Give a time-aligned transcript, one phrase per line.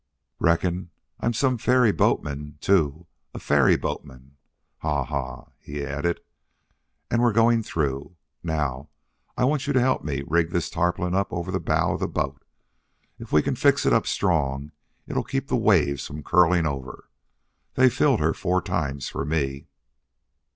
[0.39, 3.05] "Reckon I'm some ferry boatman, too
[3.35, 4.35] a FAIRY boatman.
[4.79, 5.03] Haw!
[5.03, 6.21] Haw!" he added.
[7.11, 8.15] "And we're going through....
[8.41, 8.89] Now
[9.37, 12.07] I want you to help me rig this tarpaulin up over the bow of the
[12.07, 12.41] boat.
[13.19, 14.71] If we can fix it up strong
[15.05, 17.07] it'll keep the waves from curling over.
[17.75, 19.67] They filled her four times for me."